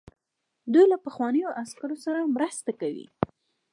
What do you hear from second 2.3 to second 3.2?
مرسته کوي.